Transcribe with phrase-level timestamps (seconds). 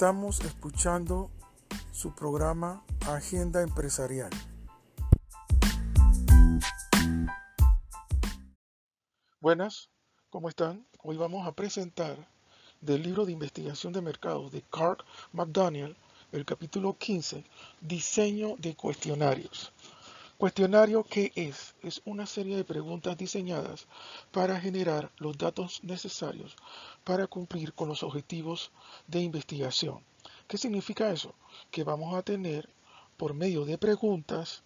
[0.00, 1.28] Estamos escuchando
[1.90, 4.30] su programa Agenda Empresarial.
[9.40, 9.90] Buenas,
[10.30, 10.86] ¿cómo están?
[11.02, 12.28] Hoy vamos a presentar
[12.80, 15.96] del libro de investigación de mercados de Clark McDaniel,
[16.30, 17.44] el capítulo 15,
[17.80, 19.72] Diseño de cuestionarios.
[20.38, 21.74] Cuestionario, ¿qué es?
[21.82, 23.88] Es una serie de preguntas diseñadas
[24.30, 26.54] para generar los datos necesarios
[27.02, 28.70] para cumplir con los objetivos
[29.08, 29.98] de investigación.
[30.46, 31.34] ¿Qué significa eso?
[31.72, 32.68] Que vamos a tener,
[33.16, 34.62] por medio de preguntas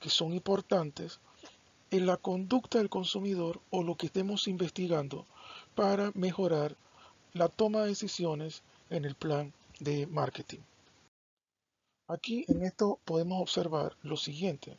[0.00, 1.18] que son importantes,
[1.90, 5.24] en la conducta del consumidor o lo que estemos investigando
[5.74, 6.76] para mejorar
[7.32, 10.60] la toma de decisiones en el plan de marketing.
[12.06, 14.76] Aquí en esto podemos observar lo siguiente.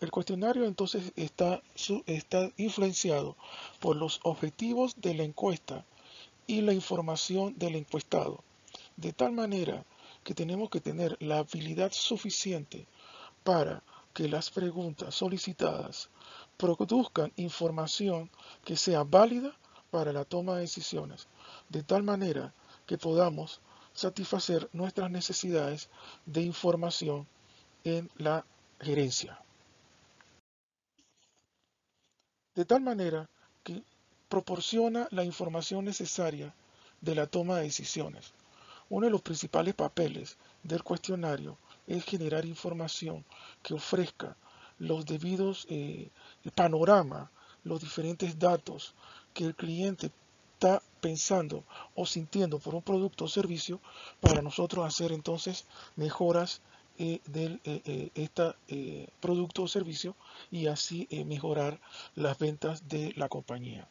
[0.00, 1.62] El cuestionario entonces está,
[2.06, 3.36] está influenciado
[3.80, 5.84] por los objetivos de la encuesta
[6.46, 8.42] y la información del encuestado,
[8.96, 9.84] de tal manera
[10.24, 12.86] que tenemos que tener la habilidad suficiente
[13.44, 13.82] para
[14.14, 16.08] que las preguntas solicitadas
[16.56, 18.30] produzcan información
[18.64, 19.54] que sea válida
[19.90, 21.28] para la toma de decisiones,
[21.68, 22.54] de tal manera
[22.86, 23.60] que podamos
[23.92, 25.90] satisfacer nuestras necesidades
[26.24, 27.26] de información
[27.84, 28.46] en la
[28.80, 29.38] gerencia.
[32.60, 33.26] De tal manera
[33.64, 33.82] que
[34.28, 36.54] proporciona la información necesaria
[37.00, 38.34] de la toma de decisiones.
[38.90, 43.24] Uno de los principales papeles del cuestionario es generar información
[43.62, 44.36] que ofrezca
[44.78, 46.10] los debidos eh,
[46.54, 47.30] panorama,
[47.64, 48.94] los diferentes datos
[49.32, 50.12] que el cliente
[50.52, 53.80] está pensando o sintiendo por un producto o servicio
[54.20, 55.64] para nosotros hacer entonces
[55.96, 56.60] mejoras
[57.00, 57.60] eh, del
[58.14, 58.54] este
[59.20, 60.14] producto o servicio
[60.50, 61.80] y así mejorar
[62.14, 63.88] las ventas de la compañía.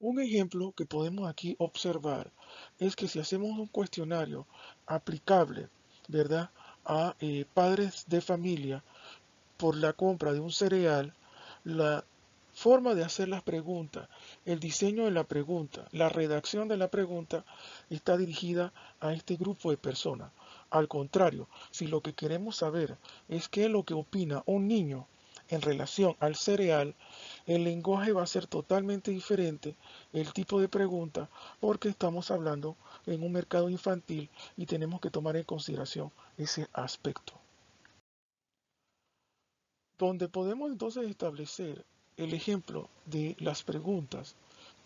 [0.00, 2.30] Un ejemplo que podemos aquí observar
[2.78, 4.46] es que si hacemos un cuestionario
[4.86, 5.68] aplicable,
[6.06, 6.50] ¿verdad?
[6.84, 7.16] A
[7.52, 8.84] padres de familia
[9.56, 11.12] por la compra de un cereal,
[11.64, 12.04] la
[12.58, 14.08] forma de hacer las preguntas,
[14.44, 17.44] el diseño de la pregunta, la redacción de la pregunta
[17.88, 20.32] está dirigida a este grupo de personas.
[20.70, 22.96] Al contrario, si lo que queremos saber
[23.28, 25.06] es qué es lo que opina un niño
[25.48, 26.94] en relación al cereal,
[27.46, 29.76] el lenguaje va a ser totalmente diferente,
[30.12, 31.30] el tipo de pregunta,
[31.60, 37.32] porque estamos hablando en un mercado infantil y tenemos que tomar en consideración ese aspecto.
[39.98, 41.84] Donde podemos entonces establecer
[42.16, 44.36] el ejemplo de las preguntas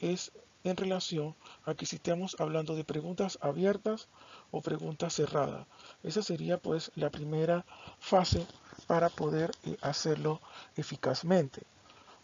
[0.00, 0.32] es
[0.65, 1.34] en relación
[1.65, 4.09] a que si estamos hablando de preguntas abiertas
[4.50, 5.67] o preguntas cerradas.
[6.03, 7.65] Esa sería pues la primera
[7.99, 8.47] fase
[8.87, 10.41] para poder eh, hacerlo
[10.77, 11.62] eficazmente.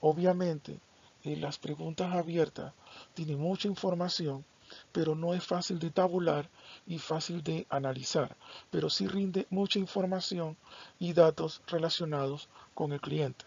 [0.01, 0.79] Obviamente,
[1.25, 2.73] eh, las preguntas abiertas
[3.15, 4.45] tienen mucha información
[4.93, 6.49] pero no es fácil de tabular
[6.87, 8.37] y fácil de analizar,
[8.71, 10.57] pero sí rinde mucha información
[10.99, 13.45] y datos relacionados con el cliente.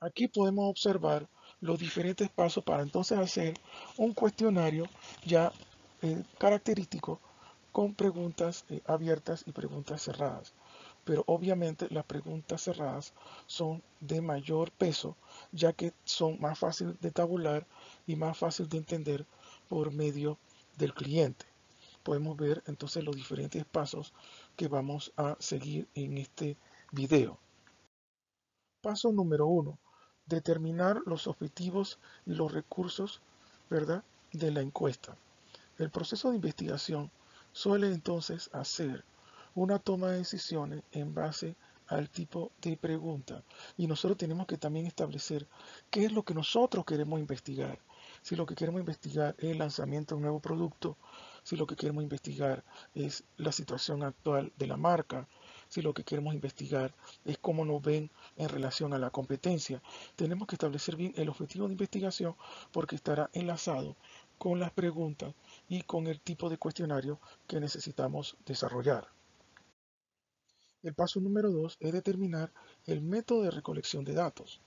[0.00, 1.28] Aquí podemos observar
[1.62, 3.54] los diferentes pasos para entonces hacer
[3.96, 4.86] un cuestionario
[5.24, 5.52] ya
[6.02, 7.20] eh, característico
[7.70, 10.52] con preguntas eh, abiertas y preguntas cerradas.
[11.04, 13.14] Pero obviamente las preguntas cerradas
[13.46, 15.16] son de mayor peso
[15.52, 17.66] ya que son más fáciles de tabular
[18.06, 19.24] y más fácil de entender
[19.68, 20.38] por medio
[20.76, 21.46] del cliente.
[22.02, 24.12] Podemos ver entonces los diferentes pasos
[24.56, 26.56] que vamos a seguir en este
[26.90, 27.38] video.
[28.80, 29.78] Paso número uno,
[30.36, 33.20] determinar los objetivos y los recursos
[33.70, 34.04] ¿verdad?
[34.32, 35.16] de la encuesta.
[35.78, 37.10] El proceso de investigación
[37.52, 39.04] suele entonces hacer
[39.54, 41.56] una toma de decisiones en base
[41.86, 43.42] al tipo de pregunta
[43.76, 45.46] y nosotros tenemos que también establecer
[45.90, 47.78] qué es lo que nosotros queremos investigar
[48.22, 50.96] si lo que queremos investigar es el lanzamiento de un nuevo producto,
[51.42, 52.64] si lo que queremos investigar
[52.94, 55.28] es la situación actual de la marca,
[55.72, 56.94] si lo que queremos investigar
[57.24, 59.80] es cómo nos ven en relación a la competencia.
[60.16, 62.36] Tenemos que establecer bien el objetivo de investigación
[62.72, 63.96] porque estará enlazado
[64.36, 65.34] con las preguntas
[65.70, 69.08] y con el tipo de cuestionario que necesitamos desarrollar.
[70.82, 72.52] El paso número dos es determinar
[72.84, 74.60] el método de recolección de datos.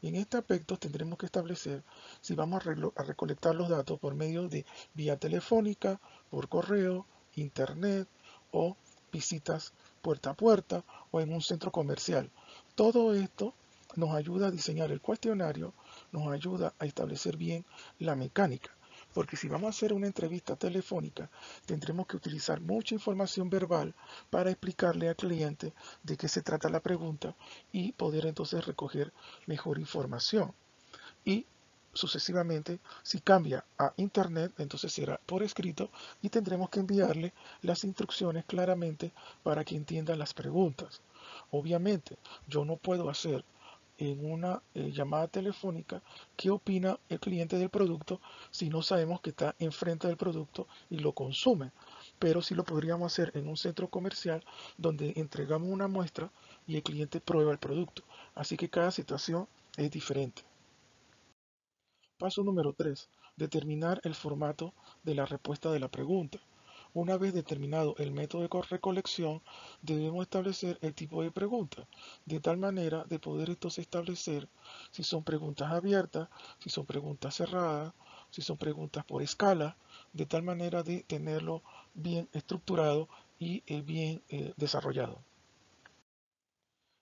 [0.00, 1.82] En este aspecto tendremos que establecer
[2.20, 4.64] si vamos a, recolectar los datos por medio de
[4.94, 6.00] vía telefónica,
[6.30, 7.04] por correo,
[7.34, 8.06] internet
[8.52, 8.76] o
[9.10, 9.72] visitas
[10.02, 12.30] puerta a puerta o en un centro comercial.
[12.74, 13.54] Todo esto
[13.96, 15.72] nos ayuda a diseñar el cuestionario,
[16.10, 17.64] nos ayuda a establecer bien
[17.98, 18.70] la mecánica
[19.12, 21.30] porque si vamos a hacer una entrevista telefónica,
[21.66, 23.94] tendremos que utilizar mucha información verbal
[24.30, 25.72] para explicarle al cliente
[26.02, 27.34] de qué se trata la pregunta
[27.72, 29.12] y poder entonces recoger
[29.46, 30.54] mejor información.
[31.24, 31.46] Y
[31.92, 35.90] sucesivamente, si cambia a Internet, entonces será por escrito
[36.22, 39.12] y tendremos que enviarle las instrucciones claramente
[39.42, 41.00] para que entienda las preguntas.
[41.50, 42.16] Obviamente,
[42.48, 43.44] yo no puedo hacer
[43.98, 46.02] en una eh, llamada telefónica
[46.36, 50.98] qué opina el cliente del producto si no sabemos que está enfrente del producto y
[50.98, 51.70] lo consume.
[52.18, 54.42] Pero sí lo podríamos hacer en un centro comercial
[54.76, 56.30] donde entregamos una muestra
[56.66, 58.02] y el cliente prueba el producto.
[58.34, 59.46] Así que cada situación
[59.76, 60.42] es diferente.
[62.22, 63.08] Paso número 3.
[63.36, 66.38] Determinar el formato de la respuesta de la pregunta.
[66.94, 69.42] Una vez determinado el método de recolección,
[69.80, 71.88] debemos establecer el tipo de pregunta,
[72.24, 74.48] de tal manera de poder establecer
[74.92, 76.28] si son preguntas abiertas,
[76.60, 77.92] si son preguntas cerradas,
[78.30, 79.76] si son preguntas por escala,
[80.12, 81.60] de tal manera de tenerlo
[81.92, 83.08] bien estructurado
[83.40, 85.18] y eh, bien eh, desarrollado.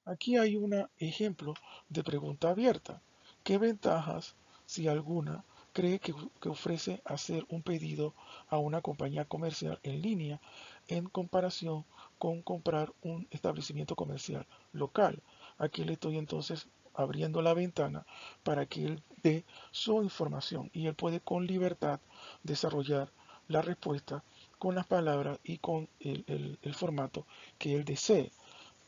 [0.06, 1.52] Aquí hay un ejemplo
[1.90, 3.02] de pregunta abierta.
[3.44, 4.34] ¿Qué ventajas
[4.70, 6.14] si alguna, cree que,
[6.48, 8.14] ofrece hacer un pedido
[8.48, 10.40] a una compañía comercial en línea
[10.86, 11.84] en comparación
[12.18, 15.24] con comprar un establecimiento comercial local.
[15.58, 18.06] Aquí le estoy entonces abriendo la ventana
[18.44, 21.98] para que él dé su información y él puede con libertad
[22.44, 23.10] desarrollar
[23.48, 24.22] la respuesta
[24.60, 27.26] con las palabras y con el, el formato
[27.58, 28.30] que él desee,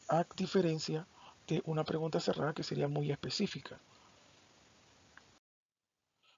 [0.08, 1.08] a diferencia
[1.48, 3.80] de una pregunta cerrada que sería muy específica.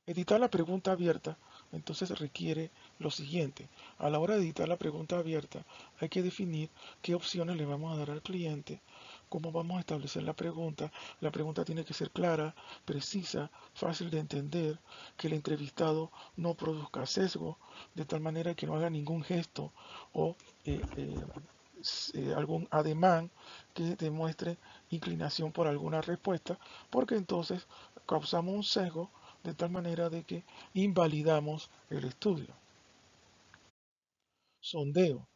[0.07, 1.39] Editar la pregunta abierta
[1.73, 3.69] entonces requiere lo siguiente.
[3.99, 5.65] A la hora de editar la pregunta abierta
[5.99, 6.71] hay que definir
[7.03, 8.81] qué opciones le vamos a dar al cliente,
[9.29, 10.93] cómo vamos a establecer la pregunta.
[11.21, 12.55] La pregunta tiene que ser clara,
[12.85, 14.79] precisa, fácil de entender,
[15.17, 17.59] que el entrevistado no produzca sesgo,
[17.95, 19.73] de tal manera que no haga ningún gesto
[20.13, 21.15] o eh, eh,
[22.15, 23.31] eh, algún ademán
[23.73, 24.59] que demuestre
[24.91, 26.59] inclinación por alguna respuesta,
[26.91, 27.67] porque entonces
[28.07, 29.11] causamos un sesgo
[29.45, 30.43] de tal manera de que
[30.73, 32.55] invalidamos el estudio.
[34.61, 35.29] Sondeo.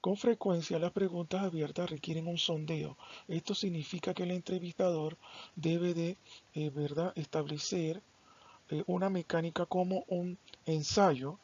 [0.00, 2.96] Con frecuencia las preguntas abiertas requieren un sondeo.
[3.26, 5.16] Esto significa que el entrevistador
[5.56, 6.16] debe de
[6.54, 7.12] eh, ¿verdad?
[7.16, 8.00] establecer
[8.70, 11.40] eh, una mecánica como un ensayo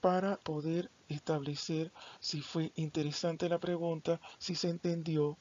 [0.00, 1.90] para poder establecer
[2.20, 5.36] si fue interesante la pregunta, si se entendió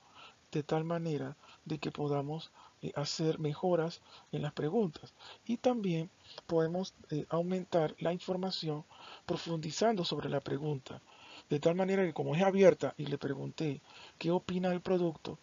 [0.51, 2.51] de tal manera de que podamos
[2.85, 4.01] eh, hacer mejoras
[4.31, 5.13] en las preguntas.
[5.45, 6.09] Y también
[6.45, 8.85] podemos eh, aumentar la información
[9.25, 11.01] profundizando sobre la pregunta.
[11.49, 13.81] De tal manera que como es abierta y le pregunté
[14.17, 15.39] qué opina del producto,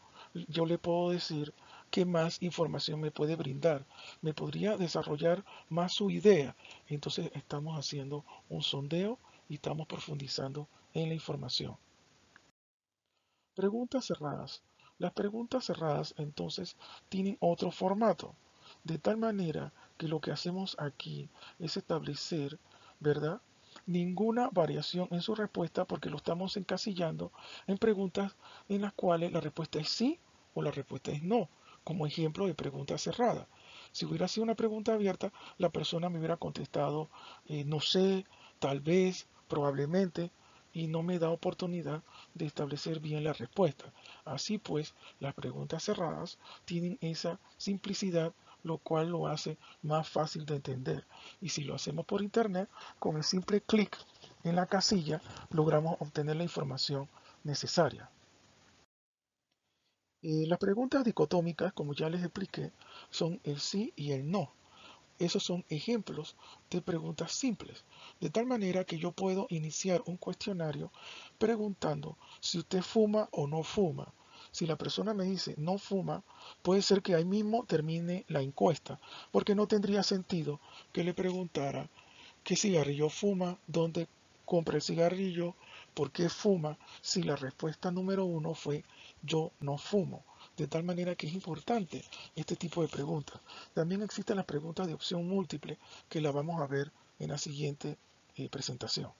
[0.49, 1.53] yo le puedo decir
[1.91, 3.85] qué más información me puede brindar.
[4.21, 6.57] Me podría desarrollar más su idea.
[6.89, 9.19] Entonces estamos haciendo un sondeo
[9.49, 11.77] y estamos profundizando en la información.
[13.55, 14.63] Preguntas cerradas.
[14.99, 16.77] Las preguntas cerradas entonces
[17.09, 18.35] tienen otro formato,
[18.85, 21.29] de tal manera que lo que hacemos aquí
[21.59, 22.59] es establecer,
[23.01, 23.41] ¿verdad?
[23.87, 27.33] Ninguna variación en su respuesta porque lo estamos encasillando
[27.67, 28.37] en preguntas
[28.69, 30.19] en las cuales la respuesta es sí
[30.55, 31.49] o la respuesta es no,
[31.85, 33.49] como ejemplo de pregunta cerrada.
[33.93, 37.09] Si hubiera sido una pregunta abierta, la persona me hubiera contestado
[37.47, 38.25] eh, no sé,
[38.59, 40.31] tal vez, probablemente,
[40.73, 42.03] y no me da oportunidad
[42.35, 43.93] de establecer bien la respuesta.
[44.25, 48.33] Así pues, las preguntas cerradas tienen esa simplicidad,
[48.63, 51.07] lo cual lo hace más fácil de entender.
[51.41, 53.97] Y si lo hacemos por internet, con el simple clic
[54.45, 57.09] en la casilla, logramos obtener la información
[57.45, 58.09] necesaria.
[60.23, 62.71] Eh, las preguntas dicotómicas, como ya les expliqué,
[63.11, 64.53] son el sí y el no.
[65.23, 66.35] Esos son ejemplos
[66.69, 67.85] de preguntas simples,
[68.21, 70.91] de tal manera que yo puedo iniciar un cuestionario
[71.39, 74.13] preguntando si usted fuma o no fuma.
[74.51, 76.25] Si la persona me dice no fuma,
[76.63, 78.99] puede ser que ahí mismo termine la encuesta,
[79.31, 80.59] porque no tendría sentido
[80.93, 81.89] que le preguntara
[82.43, 84.09] qué cigarrillo fuma, dónde
[84.45, 85.55] compra el cigarrillo,
[85.95, 88.83] por qué fuma, si la respuesta número uno fue
[89.23, 90.25] yo no fumo
[90.57, 92.05] de tal manera que es importante
[92.37, 93.41] este tipo de preguntas.
[93.75, 95.79] También existen las preguntas de opción múltiple
[96.09, 97.99] que la vamos a ver en la siguiente
[98.37, 99.13] eh, presentación.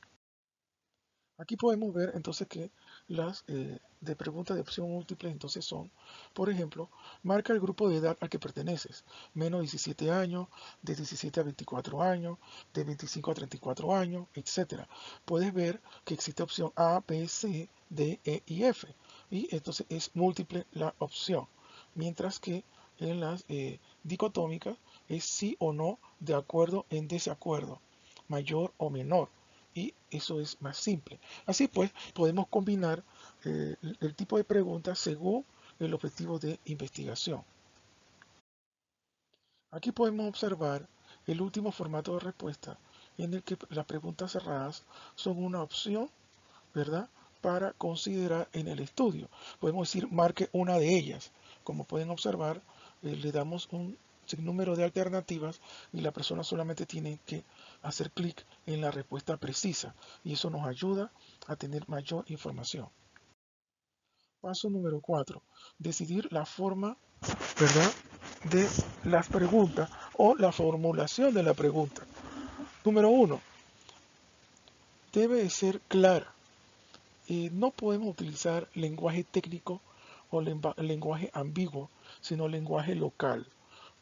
[1.39, 2.71] Aquí podemos ver entonces que
[3.09, 5.91] las eh, de preguntas de opción múltiple entonces son,
[6.35, 6.91] por ejemplo,
[7.23, 10.49] marca el grupo de edad al que perteneces, menos 17 años,
[10.83, 12.39] de 17 a 24 años,
[12.75, 14.87] de 25 a 34 años, etc.
[15.25, 18.95] Puedes ver que existe opción A, B, C, D, E y F
[19.33, 21.49] y entonces es múltiple la opción,
[21.95, 22.65] mientras que
[22.99, 24.77] en las eh, dicotómicas
[25.09, 27.81] es sí o no de acuerdo en desacuerdo,
[28.29, 29.31] mayor o menor,
[29.75, 31.19] y eso es más simple.
[31.47, 33.03] Así pues, podemos combinar
[33.47, 35.47] eh, el tipo de preguntas según
[35.81, 37.43] el objetivo de investigación.
[39.71, 40.87] Aquí podemos observar
[41.27, 42.79] el último formato de respuesta
[43.17, 44.85] en el que las preguntas cerradas
[45.15, 46.11] son una opción,
[46.75, 47.09] ¿verdad?
[47.43, 49.29] Para considerar en el estudio.
[49.61, 51.31] Podemos decir, marque una de ellas.
[51.65, 52.63] Como pueden observar,
[53.03, 55.61] eh, le damos un sinnúmero de alternativas
[55.93, 57.45] y la persona solamente tiene que
[57.83, 59.95] hacer clic en la respuesta precisa
[60.25, 61.13] y eso nos ayuda
[61.47, 62.89] a tener mayor información.
[64.41, 65.43] Paso número 4.
[65.79, 66.97] Decidir la forma
[67.61, 67.93] ¿verdad?
[68.51, 68.69] de
[69.05, 72.03] las preguntas o la formulación de la pregunta.
[72.85, 73.41] Número 1.
[75.13, 76.35] Debe ser clara.
[77.33, 79.81] No podemos utilizar lenguaje técnico
[80.31, 81.89] o lenguaje ambiguo,
[82.21, 83.47] sino lenguaje local.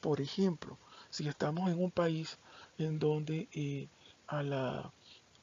[0.01, 0.79] Por ejemplo,
[1.11, 2.39] si estamos en un país
[2.77, 3.89] en donde eh,
[4.27, 4.93] a la,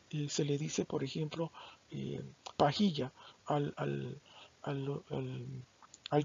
[0.09, 1.53] eh, se le dice, por ejemplo,
[1.89, 2.21] eh,
[2.57, 3.13] pajilla
[3.45, 3.73] al,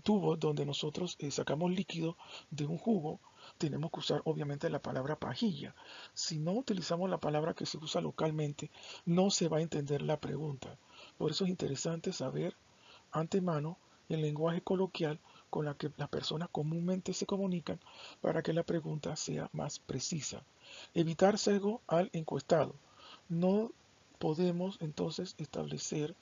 [0.03, 2.17] tubo donde nosotros sacamos líquido
[2.51, 3.21] de un jugo,
[3.57, 5.77] tenemos que usar obviamente la palabra pajilla.
[6.13, 8.69] Si no utilizamos la palabra que se usa localmente,
[9.05, 10.77] no se va a entender la pregunta.
[11.23, 12.57] Por eso es interesante saber
[13.13, 17.79] antemano el lenguaje coloquial con la que las personas comúnmente se comunican
[18.21, 20.43] para que la pregunta sea más precisa.
[20.95, 22.75] Evitar sesgo al encuestado.
[23.29, 23.71] No
[24.19, 26.17] podemos entonces establecer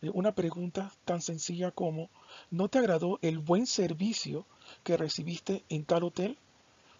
[0.00, 2.08] eh, una pregunta tan sencilla como
[2.50, 4.46] ¿no te agradó el buen servicio
[4.84, 6.38] que recibiste en tal hotel?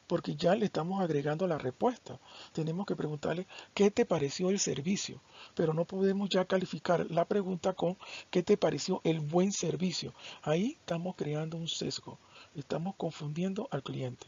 [0.07, 2.19] Porque ya le estamos agregando la respuesta.
[2.53, 5.21] Tenemos que preguntarle qué te pareció el servicio,
[5.55, 7.97] pero no podemos ya calificar la pregunta con
[8.31, 10.15] qué te pareció el buen servicio.
[10.43, 12.19] Ahí estamos creando un sesgo,
[12.55, 14.27] estamos confundiendo al cliente.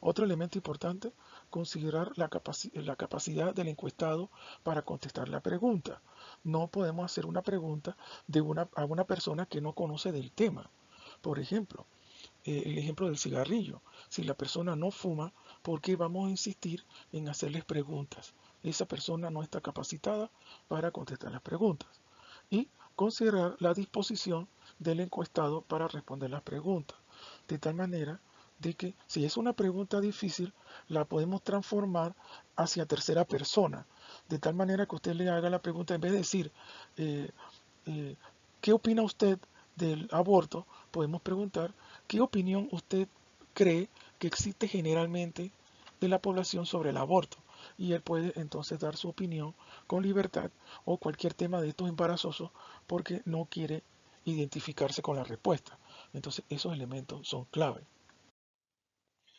[0.00, 1.12] Otro elemento importante,
[1.50, 2.30] considerar la,
[2.74, 4.30] la capacidad del encuestado
[4.62, 6.00] para contestar la pregunta.
[6.42, 7.96] No podemos hacer una pregunta
[8.26, 10.70] de una, a una persona que no conoce del tema.
[11.20, 11.86] Por ejemplo,
[12.44, 13.82] eh, el ejemplo del cigarrillo.
[14.10, 18.34] Si la persona no fuma, ¿por qué vamos a insistir en hacerles preguntas?
[18.62, 20.30] Esa persona no está capacitada
[20.68, 21.88] para contestar las preguntas.
[22.50, 24.48] Y considerar la disposición
[24.80, 26.98] del encuestado para responder las preguntas.
[27.46, 28.20] De tal manera
[28.58, 30.52] de que si es una pregunta difícil,
[30.88, 32.14] la podemos transformar
[32.56, 33.86] hacia tercera persona.
[34.28, 36.52] De tal manera que usted le haga la pregunta, en vez de decir,
[36.96, 37.30] eh,
[37.86, 38.16] eh,
[38.60, 39.38] ¿qué opina usted
[39.76, 40.66] del aborto?
[40.90, 41.72] Podemos preguntar,
[42.10, 43.06] ¿Qué opinión usted
[43.54, 43.88] cree
[44.18, 45.52] que existe generalmente
[46.00, 47.38] de la población sobre el aborto?
[47.76, 49.54] Y él puede entonces dar su opinión
[49.86, 50.50] con libertad
[50.84, 52.50] o cualquier tema de estos embarazosos
[52.86, 53.82] porque no quiere
[54.24, 55.78] identificarse con la respuesta.
[56.12, 57.86] Entonces esos elementos son clave.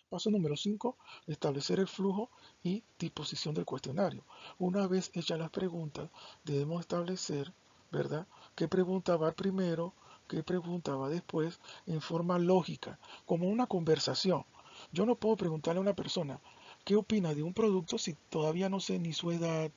[0.10, 2.30] Paso número 5, establecer el flujo
[2.64, 4.26] y disposición del cuestionario.
[4.60, 6.10] Una vez hechas las preguntas,
[6.44, 7.54] debemos establecer,
[7.92, 8.28] ¿verdad?
[8.54, 9.94] ¿Qué pregunta va primero?
[10.32, 14.46] Que preguntaba después en forma lógica, como una conversación.
[14.94, 16.40] Yo no puedo preguntarle a una persona
[16.86, 19.70] qué opina de un producto si todavía no sé ni su edad,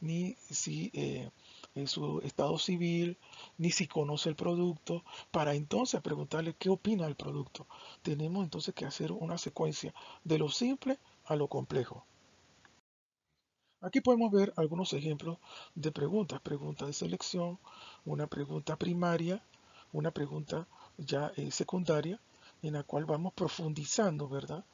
[0.00, 1.30] ni si eh,
[1.86, 3.18] su estado civil,
[3.56, 7.68] ni si conoce el producto, para entonces preguntarle qué opina del producto.
[8.02, 12.04] Tenemos entonces que hacer una secuencia de lo simple a lo complejo.
[13.80, 15.38] Aquí podemos ver algunos ejemplos
[15.76, 16.40] de preguntas.
[16.40, 17.60] Pregunta de selección,
[18.04, 19.42] una pregunta primaria,
[19.92, 20.66] una pregunta
[20.98, 22.20] ya eh, secundaria
[22.62, 24.64] en la cual vamos profundizando, ¿verdad?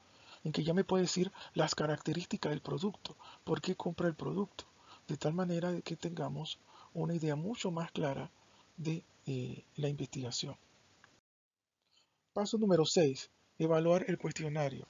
[0.44, 4.64] En que ya me puede decir las características del producto, por qué compra el producto,
[5.08, 6.58] de tal manera que tengamos
[6.94, 8.30] una idea mucho más clara
[8.76, 10.56] de eh, la investigación.
[12.32, 13.30] Paso número 6.
[13.58, 14.86] Evaluar el cuestionario.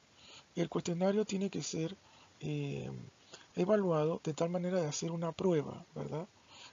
[0.55, 1.97] El cuestionario tiene que ser
[2.41, 2.91] eh,
[3.55, 6.27] evaluado de tal manera de hacer una prueba, ¿verdad?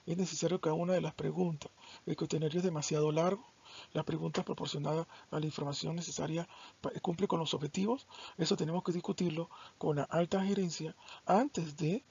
[0.06, 1.70] Es necesario que una de las preguntas,
[2.06, 3.44] el cuestionario es demasiado largo,
[3.92, 6.46] las preguntas proporcionadas a la información necesaria
[7.00, 8.06] cumple con los objetivos,
[8.36, 10.94] eso tenemos que discutirlo con la alta gerencia
[11.26, 12.04] antes de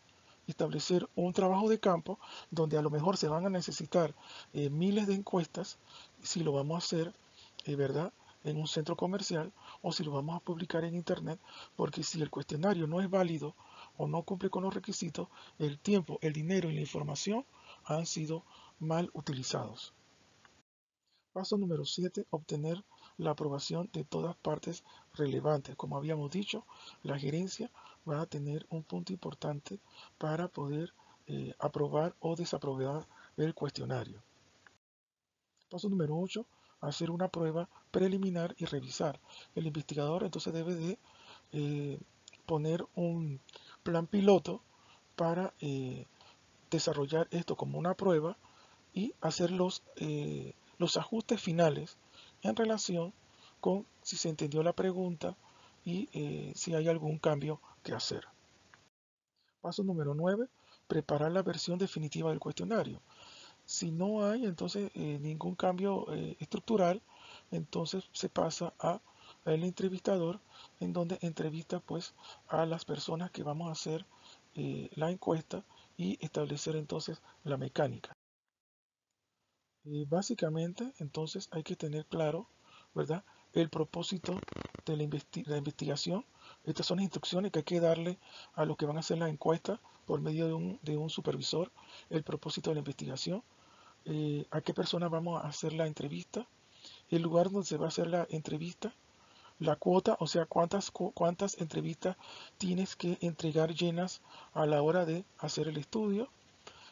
[0.48, 2.20] establecer un trabajo de campo
[2.52, 4.14] donde a lo mejor se van a necesitar
[4.54, 5.78] eh, miles de encuestas
[6.22, 7.14] si lo vamos a hacer,
[7.66, 8.12] eh, ¿verdad?
[8.44, 11.40] en un centro comercial o si lo vamos a publicar en internet,
[11.76, 13.56] porque si el cuestionario no es válido
[13.98, 15.28] o no cumple con los requisitos,
[15.60, 17.46] el tiempo, el dinero y la información
[17.86, 18.44] han sido
[18.80, 19.94] mal utilizados.
[21.34, 22.28] Paso número 7.
[22.30, 22.84] Obtener
[23.18, 25.76] la aprobación de todas partes relevantes.
[25.76, 26.66] Como habíamos dicho,
[27.02, 27.72] la gerencia
[28.08, 29.80] va a tener un punto importante
[30.18, 30.94] para poder
[31.26, 34.22] eh, aprobar o desaprobar el cuestionario.
[35.70, 36.46] Paso número 8.
[36.82, 39.20] Hacer una prueba preliminar y revisar.
[39.56, 41.00] El investigador entonces debe de
[41.54, 42.00] eh,
[42.46, 43.40] poner un
[43.84, 44.62] plan piloto
[45.16, 46.08] para eh,
[46.74, 48.36] desarrollar esto como una prueba
[48.94, 51.98] y hacer los, eh, los ajustes finales
[52.42, 53.14] en relación
[53.62, 55.38] con si se entendió la pregunta
[55.86, 58.28] y eh, si hay algún cambio que hacer.
[59.62, 60.48] Paso número 9,
[60.88, 63.02] preparar la versión definitiva del cuestionario.
[63.66, 66.08] Si no hay entonces eh, ningún cambio
[66.40, 67.02] estructural,
[67.52, 69.00] entonces se pasa a
[69.46, 70.40] el entrevistador
[70.80, 72.14] en donde entrevista pues
[72.50, 74.06] a las personas que vamos a hacer
[74.96, 75.64] la encuesta
[75.98, 78.14] y establecer entonces la mecánica.
[80.08, 82.48] básicamente entonces hay que tener claro,
[82.94, 83.24] ¿verdad?
[83.54, 84.40] El propósito
[84.86, 85.04] de la,
[85.58, 86.26] investigación.
[86.64, 88.20] Estas son las instrucciones que hay que darle
[88.54, 91.72] a los que van a hacer la encuesta por medio de un, de un supervisor.
[92.10, 93.44] El propósito de la investigación.
[94.06, 96.48] Eh, a qué persona vamos a hacer la entrevista.
[97.10, 98.94] El lugar donde se va a hacer la entrevista
[99.64, 102.18] la cuota, o sea, cuántas, cuántas entrevistas
[102.58, 104.22] tienes que entregar llenas
[104.54, 106.30] a la hora de hacer el estudio,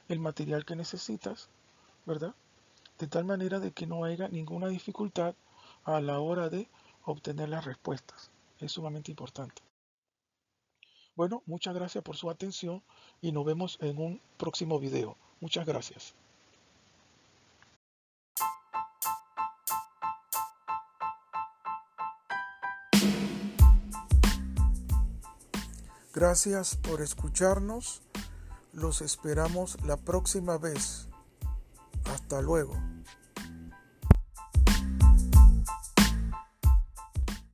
[0.07, 1.49] el material que necesitas,
[2.05, 2.33] ¿verdad?
[2.97, 5.35] De tal manera de que no haya ninguna dificultad
[5.83, 6.69] a la hora de
[7.03, 8.31] obtener las respuestas.
[8.59, 9.61] Es sumamente importante.
[11.15, 12.81] Bueno, muchas gracias por su atención
[13.21, 15.17] y nos vemos en un próximo video.
[15.39, 16.20] Muchas gracias.
[26.13, 28.01] Gracias por escucharnos.
[28.73, 31.07] Los esperamos la próxima vez.
[32.05, 32.90] Hasta luego.